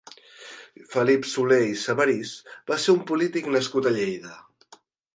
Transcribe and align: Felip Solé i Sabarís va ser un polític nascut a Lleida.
Felip 0.93 1.27
Solé 1.33 1.59
i 1.73 1.77
Sabarís 1.83 2.33
va 2.73 2.81
ser 2.87 2.97
un 2.97 3.07
polític 3.13 3.55
nascut 3.59 3.93
a 3.93 3.97
Lleida. 4.01 4.39